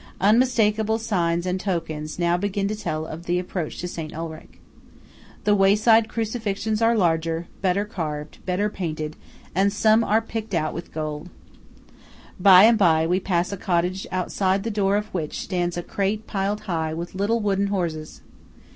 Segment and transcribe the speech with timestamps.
[0.19, 4.11] Unmistakeable signs and tokens now begin to tell of the approach to St.
[4.15, 4.49] Ulrich.
[5.43, 9.15] The wayside crucifixions are larger, better carved, better painted,
[9.53, 11.29] and some are picked out with gold.
[12.39, 16.25] By and by we pass a cottage outside the door of which stands a crate
[16.25, 18.21] piled high with little wooden horses.